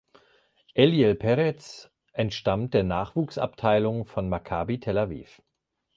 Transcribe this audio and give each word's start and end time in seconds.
Eliel 0.73 1.13
Peretz 1.13 1.91
entstammt 2.13 2.73
der 2.73 2.81
Nachwuchsabteilung 2.81 4.07
von 4.07 4.29
Maccabi 4.29 4.79
Tel 4.79 4.97
Aviv. 4.97 5.43